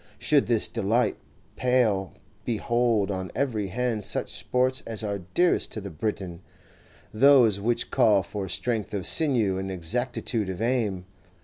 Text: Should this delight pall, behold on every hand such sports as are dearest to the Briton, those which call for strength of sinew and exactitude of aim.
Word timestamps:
Should 0.17 0.47
this 0.47 0.67
delight 0.67 1.15
pall, 1.55 2.13
behold 2.43 3.11
on 3.11 3.31
every 3.35 3.67
hand 3.67 4.03
such 4.03 4.31
sports 4.31 4.81
as 4.87 5.03
are 5.03 5.19
dearest 5.35 5.71
to 5.73 5.79
the 5.79 5.91
Briton, 5.91 6.41
those 7.13 7.59
which 7.61 7.91
call 7.91 8.23
for 8.23 8.49
strength 8.49 8.95
of 8.95 9.05
sinew 9.05 9.59
and 9.59 9.69
exactitude 9.69 10.49
of 10.49 10.59
aim. 10.59 11.05